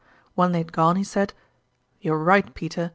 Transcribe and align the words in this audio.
When 0.33 0.51
they'd 0.51 0.71
gone 0.71 0.95
he 0.95 1.03
said: 1.03 1.35
"'You 1.99 2.13
were 2.13 2.23
right, 2.23 2.51
Peter. 2.55 2.89